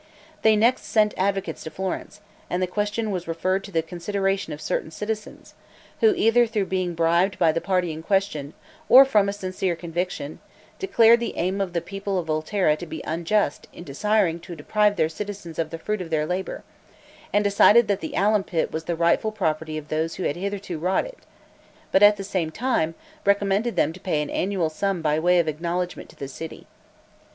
They 0.41 0.55
next 0.55 0.85
sent 0.85 1.13
advocates 1.15 1.63
to 1.63 1.69
Florence, 1.69 2.21
and 2.49 2.59
the 2.59 2.65
question 2.65 3.11
was 3.11 3.27
referred 3.27 3.63
to 3.65 3.71
the 3.71 3.83
consideration 3.83 4.51
of 4.51 4.59
certain 4.59 4.89
citizens, 4.89 5.53
who, 5.99 6.15
either 6.15 6.47
through 6.47 6.65
being 6.65 6.95
bribed 6.95 7.37
by 7.37 7.51
the 7.51 7.61
party 7.61 7.91
in 7.93 8.01
possession, 8.01 8.55
or 8.89 9.05
from 9.05 9.29
a 9.29 9.31
sincere 9.31 9.75
conviction, 9.75 10.39
declared 10.79 11.19
the 11.19 11.37
aim 11.37 11.61
of 11.61 11.73
the 11.73 11.81
people 11.81 12.17
of 12.17 12.25
Volterra 12.29 12.75
to 12.77 12.87
be 12.87 13.03
unjust 13.05 13.67
in 13.71 13.83
desiring 13.83 14.39
to 14.39 14.55
deprive 14.55 14.95
their 14.95 15.07
citizens 15.07 15.59
of 15.59 15.69
the 15.69 15.77
fruit 15.77 16.01
of 16.01 16.09
their 16.09 16.25
labor; 16.25 16.63
and 17.31 17.43
decided 17.43 17.87
that 17.87 17.99
the 17.99 18.15
alum 18.15 18.43
pit 18.43 18.71
was 18.71 18.85
the 18.85 18.95
rightful 18.95 19.31
property 19.31 19.77
of 19.77 19.89
those 19.89 20.15
who 20.15 20.23
had 20.23 20.35
hitherto 20.35 20.79
wrought 20.79 21.05
it; 21.05 21.19
but, 21.91 22.01
at 22.01 22.17
the 22.17 22.23
same 22.23 22.49
time, 22.49 22.95
recommended 23.23 23.75
them 23.75 23.93
to 23.93 23.99
pay 23.99 24.23
an 24.23 24.31
annual 24.31 24.71
sum 24.71 25.03
by 25.03 25.19
way 25.19 25.37
of 25.37 25.47
acknowledgment 25.47 26.09
to 26.09 26.15
the 26.15 26.27
city. 26.27 26.65